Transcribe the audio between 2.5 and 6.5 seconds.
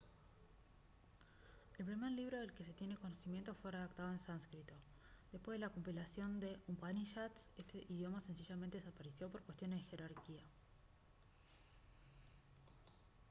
que se tiene conocimiento fue redactado en sánscrito después de la compilación